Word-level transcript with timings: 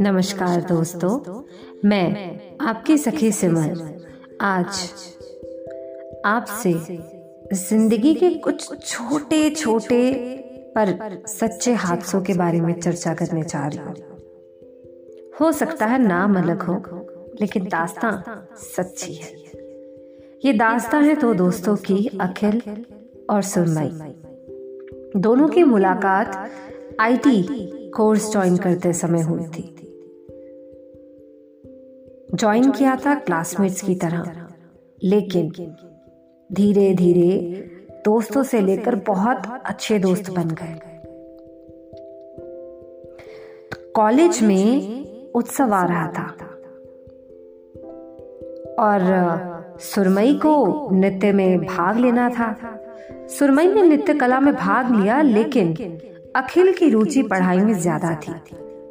नमस्कार 0.00 0.60
दोस्तों, 0.60 1.42
मैं 1.84 2.40
आपकी 2.60 2.98
सखी 2.98 3.32
सिमर। 3.32 4.00
आज 4.40 4.90
आपसे 6.24 6.72
ज़िंदगी 7.52 8.14
के 8.14 8.30
कुछ 8.30 8.86
छोटे 8.86 9.50
छोटे 9.50 10.12
पर 10.78 11.22
सच्चे 11.26 11.72
हादसों 11.72 12.22
के 12.22 12.34
बारे 12.34 12.60
में 12.60 12.80
चर्चा 12.80 13.14
करने 13.14 13.42
जा 13.42 13.66
रही 13.66 13.78
हूँ। 13.78 13.94
हो 15.40 15.52
सकता 15.52 15.86
है 15.86 15.98
नाम 15.98 16.38
अलग 16.38 16.62
हो, 16.62 16.74
लेकिन 17.40 17.64
दास्तां 17.64 18.44
सच्ची 18.56 19.14
है। 19.14 19.32
ये 20.44 20.52
दास्तां 20.52 21.04
है 21.04 21.14
तो 21.14 21.34
दोस्तों 21.34 21.76
की 21.76 22.18
अखिल 22.20 22.62
और 23.30 23.42
सुरमई 23.42 24.31
दोनों 25.16 25.48
की 25.48 25.62
मुलाकात 25.62 26.50
आईटी 27.00 27.42
कोर्स 27.90 28.32
ज्वाइन 28.32 28.56
करते 28.56 28.92
समय 28.92 29.20
हुई 29.20 29.44
थी। 29.44 29.76
ज्वाइन 32.34 32.70
किया 32.70 32.96
था 32.96 33.14
क्लासमेट्स 33.14 33.82
की 33.82 33.94
तरह। 33.94 34.48
लेकिन 35.04 35.76
धीरे 36.52 36.94
धीरे 36.94 37.52
दोस्तों 38.04 38.42
से 38.42 38.60
लेकर 38.60 38.94
बहुत 38.94 39.42
अच्छे 39.66 39.98
दोस्त 39.98 40.30
बन 40.30 40.48
गए। 40.48 40.80
कॉलेज 43.96 44.42
में 44.42 45.02
उत्सव 45.34 45.74
आ 45.74 45.84
रहा 45.84 46.06
था। 46.06 46.36
और 48.78 49.00
सुरमई 49.80 50.34
को 50.34 50.88
नृत्य 50.92 51.32
में 51.32 51.60
भाग 51.60 51.96
लेना 51.96 52.30
था। 52.30 52.78
सुरमई 53.28 53.66
ने 53.66 53.82
नृत्य 53.82 54.14
कला 54.14 54.40
में 54.40 54.54
भाग 54.54 54.94
लिया, 54.94 55.20
लेकिन 55.22 55.74
अखिल 56.36 56.72
की 56.72 56.88
रुचि 56.90 57.22
पढ़ाई 57.22 57.58
में 57.58 57.74
ज़्यादा 57.74 58.14
थी। 58.16 58.32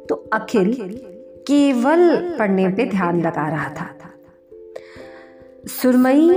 तो 0.08 0.14
अखिल 0.32 0.74
केवल 1.46 2.00
पढ़ने 2.38 2.68
पे 2.68 2.86
ध्यान 2.86 3.20
लगा 3.22 3.48
रहा 3.48 3.68
था। 3.70 3.88
सुरमई 5.70 6.28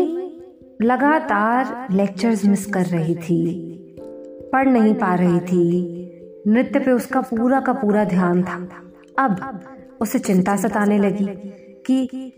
लगातार 0.81 1.88
लेक्चर्स 1.92 2.46
मिस 2.46 2.66
कर 2.66 2.86
रही 2.86 3.16
थी, 3.16 3.42
पढ़ 4.53 4.68
नहीं 4.68 4.94
पा 4.94 5.14
रही 5.16 5.40
थी। 5.42 6.02
नृत्य 6.48 6.80
पे 6.80 6.92
उसका 6.92 7.22
पूरा 7.22 7.59
का 7.59 7.73
पूरा 7.73 8.03
ध्यान 8.06 8.44
था। 8.44 8.58
अब 9.20 9.59
उसे 10.02 10.20
चिंता 10.20 10.56
सताने 10.56 10.98
लगी 10.98 11.28
कि 11.86 12.31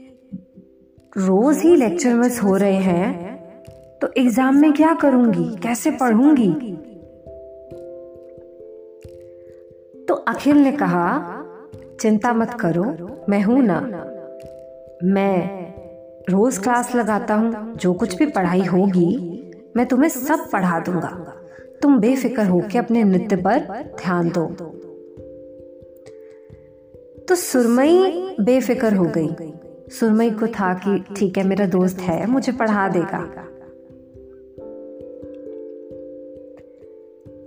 रोज 1.16 1.58
ही 1.58 1.76
लेक्चर 1.76 2.14
मिस 2.14 2.42
हो 2.44 2.56
रहे 2.58 2.80
हैं 2.82 3.27
तो 4.02 4.08
एग्ज़ाम 4.18 4.56
में 4.58 4.74
क्या 4.74 4.94
करूँगी? 4.94 5.56
कैसे 5.56 5.92
पढ़ूँगी? 5.92 6.54
तो 10.06 10.14
अखिल 10.14 10.58
ने 10.58 10.72
कहा, 10.72 11.34
चिंता 12.00 12.34
मत 12.34 12.54
करो, 12.54 12.86
मैं 13.30 13.42
हूँ 13.42 13.64
ना। 13.64 13.80
मैं 15.04 15.68
रोज 16.30 16.58
क्लास 16.58 16.96
लगाता 16.96 17.36
हूँ, 17.36 17.76
जो 17.76 17.94
कुछ 17.94 18.16
भी 18.16 18.26
पढ़ाई 18.26 18.62
होगी, 18.62 19.44
मैं 19.78 19.86
तुम्हें 19.86 20.10
सब 20.10 20.50
पढ़ा 20.54 20.80
दूँगा। 20.80 21.34
तुम 21.82 22.00
बेफिक्र 22.00 22.46
होकर 22.46 22.80
अपने 22.80 23.04
नृत्य 23.04 23.36
पर 23.36 23.60
ध्यान 23.98 24.30
दो। 24.30 24.46
तो 27.30 27.36
सुरमई 27.36 27.98
बेफिक्र 28.40 28.94
हो 28.94 29.12
गई। 29.18 29.30
सुरमई 29.90 30.30
को 30.30 30.48
था 30.48 30.74
कि, 30.74 31.14
ठीक 31.16 31.38
है, 31.38 31.44
मेरा 31.44 31.66
दोस्त 31.66 32.00
है, 32.00 32.28
मुझे 32.28 32.52
पढ़ा 32.52 32.88
देगा। 32.88 33.47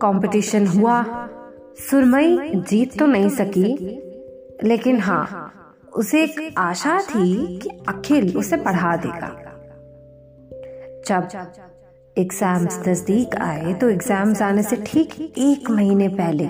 कंपटीशन 0.02 0.66
हुआ। 0.68 1.02
सुरमई 1.80 2.50
जीत 2.68 2.98
तो 2.98 3.06
नहीं 3.06 3.28
सकी, 3.30 3.76
लेकिन 4.64 5.00
हाँ 5.00 5.26
उसे 5.92 6.22
एक 6.24 6.54
आशा 6.58 6.98
थी 7.04 7.58
कि 7.58 7.68
अखिल 7.88 8.36
उसे 8.36 8.56
पढ़ा 8.58 8.96
देगा। 8.96 9.30
जब 11.08 11.28
एग्ज़ाम्स 12.16 12.78
नज़दीक 12.88 13.34
आए 13.38 13.72
तो 13.74 13.88
एग्ज़ाम्स 13.88 14.42
आने 14.42 14.62
से 14.62 14.76
ठीक 14.86 15.20
एक 15.20 15.70
महीने 15.70 16.08
पहले 16.10 16.48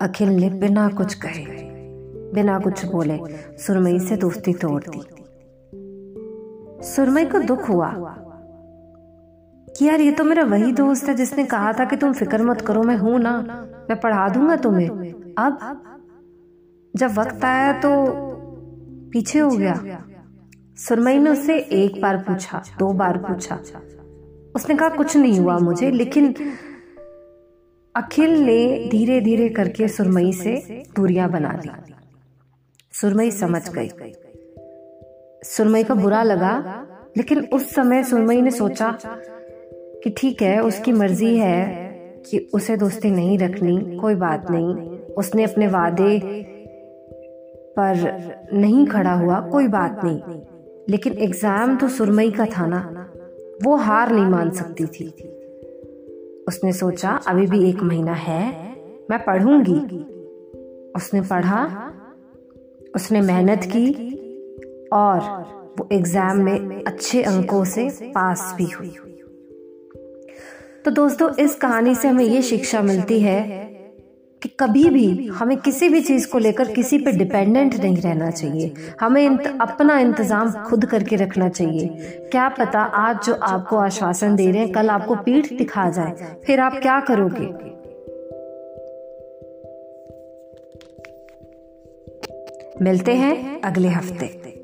अखिल 0.00 0.28
ने 0.30 0.48
बिना 0.60 0.88
कुछ 0.90 1.14
कहे, 1.16 1.44
बिना 2.34 2.58
कुछ 2.58 2.84
बोले 2.84 3.18
सुरमई 3.58 3.98
से 4.00 4.16
दोस्ती 4.16 4.52
तोड़ 4.54 4.82
दी। 4.82 5.00
सुरमई 6.86 7.24
को 7.24 7.38
दुख 7.42 7.68
हुआ 7.68 7.90
कि 9.76 9.84
यार 9.84 10.00
ये 10.00 10.10
तो 10.10 10.24
मेरा 10.24 10.42
वही 10.44 10.72
दोस्त 10.72 11.08
है 11.08 11.14
जिसने 11.14 11.44
कहा 11.44 11.72
था 11.72 11.84
कि 11.84 11.96
तुम 11.96 12.12
फ़िक्र 12.12 12.42
मत 12.42 12.60
करो, 12.60 12.82
मैं 12.82 12.96
हूँ 12.96 13.18
ना, 13.18 13.38
मैं 13.90 14.00
पढ़ा 14.00 14.28
दूँगा 14.28 14.56
तुम्हें। 14.56 14.88
अब 15.38 15.58
जब 16.94 17.18
वक्त 17.18 17.44
आया 17.44 17.72
तो 17.80 17.90
पीछे 19.12 19.38
हो 19.38 19.50
गया। 19.50 20.04
सुरमई 20.78 21.18
ने 21.18 21.30
उससे 21.30 21.58
एक 21.58 22.00
बार 22.02 22.16
पूछा, 22.18 22.62
दो 22.78 22.92
बार 22.92 23.18
पूछा। 23.18 23.54
उसने 24.56 24.74
कहा, 24.74 24.88
कुछ 24.88 25.16
नहीं 25.16 25.38
हुआ 25.38 25.58
मुझे, 25.58 25.90
लेकिन 25.90 26.34
अखिल 27.94 28.30
ने 28.42 28.88
धीरे 28.90 29.20
धीरे 29.20 29.48
करके 29.48 29.88
सुरमई 29.88 30.32
से 30.32 30.82
दूरियाँ 30.96 31.30
बना 31.30 31.48
दी। 31.48 31.70
सुरमई 32.92 33.30
समझ 33.30 33.62
गई। 33.68 33.88
सुरमई 35.44 35.84
को 35.84 35.94
बुरा 35.94 36.22
लगा, 36.22 36.84
लेकिन 37.16 37.46
उस 37.52 37.74
समय 37.74 38.02
सुरमई 38.04 38.40
ने 38.40 38.50
सोचा 38.50 38.98
कि 40.04 40.10
ठीक 40.10 40.42
है, 40.42 40.62
उसकी 40.62 40.92
मर्ज़ी 40.92 41.36
है 41.36 41.84
कि 42.30 42.38
उसे 42.54 42.76
दोस्ती 42.76 43.10
नहीं 43.10 43.38
रखनी, 43.38 43.96
कोई 43.96 44.14
बात 44.14 44.50
नहीं। 44.50 44.74
उसने 44.98 45.44
अपने 45.44 45.66
वादे 45.66 46.20
पर 47.78 47.94
नहीं 48.52 48.86
खड़ा 48.86 49.12
हुआ, 49.12 49.40
कोई 49.40 49.68
बात 49.68 50.00
नहीं। 50.04 50.20
लेकिन 50.88 51.12
एग्ज़ाम 51.12 51.76
तो 51.76 51.88
सुरमई 51.88 52.30
का 52.30 52.46
था 52.46 52.66
ना, 52.66 53.10
वो 53.64 53.76
हार 53.76 54.12
नहीं 54.12 54.24
मान 54.24 54.50
सकती 54.50 54.86
थी। 54.86 55.08
उसने 56.48 56.72
सोचा, 56.72 57.10
अभी 57.10 57.46
भी 57.46 57.68
एक 57.68 57.82
महीना 57.82 58.12
है, 58.12 58.74
मैं 59.10 59.24
पढ़ूँगी। 59.24 59.80
उसने 60.96 61.20
पढ़ा, 61.20 61.90
उसने 62.94 63.20
मेहनत 63.20 63.60
की 63.64 63.88
और 64.92 65.18
वो 65.78 65.88
एग्ज़ाम 65.92 66.40
में 66.40 66.84
अच्छे 66.84 67.22
अंकों 67.22 67.64
से 67.64 67.88
पास 68.14 68.54
भी 68.58 68.64
हुई। 68.64 68.96
तो 70.84 70.90
दोस्तों 70.90 71.34
इस 71.34 71.54
कहानी 71.54 71.94
से 71.94 72.08
हमें 72.08 72.24
ये 72.24 72.42
शिक्षा 72.42 72.82
मिलती 72.82 73.20
है 73.20 73.42
कि 74.42 74.48
कभी 74.48 74.84
भी 74.84 75.26
हमें 75.26 75.56
किसी 75.56 75.88
भी 75.88 76.00
चीज़ 76.00 76.26
को 76.28 76.38
लेकर 76.38 76.72
किसी 76.72 76.98
पे 76.98 77.12
डिपेंडेंट 77.12 77.74
नहीं 77.74 77.96
रहना 77.96 78.30
चाहिए। 78.30 78.74
हमें 79.00 79.22
इंत, 79.22 79.58
अपना 79.60 79.98
इंतज़ाम 79.98 80.50
खुद 80.50 80.84
करके 80.84 81.16
रखना 81.16 81.48
चाहिए। 81.48 81.88
क्या 82.32 82.48
पता 82.48 82.80
आज 82.80 83.26
जो 83.26 83.34
आपको 83.34 83.76
आश्वासन 83.76 84.36
दे 84.36 84.50
रहे 84.50 84.60
हैं 84.60 84.72
कल 84.72 84.90
आपको 84.90 85.14
पीठ 85.14 85.52
दिखा 85.52 85.90
जाए। 85.90 86.36
फिर 86.46 86.60
आप 86.60 86.78
क्या 86.82 87.00
करोगे? 87.00 87.46
मिलते 92.84 93.12
हैं 93.12 93.60
अगले 93.60 93.88
हफ़्ते। 93.88 94.63